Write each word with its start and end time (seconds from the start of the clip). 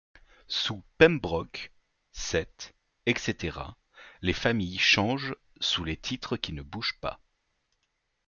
Sous 0.47 0.83
Pembroke, 0.97 1.71
sept, 2.11 2.73
etc. 3.05 3.59
Les 4.23 4.33
familles 4.33 4.79
changent 4.79 5.35
sous 5.59 5.83
les 5.83 5.95
titres 5.95 6.37
qui 6.37 6.53
ne 6.53 6.63
bougent 6.63 6.97
pas. 7.01 7.21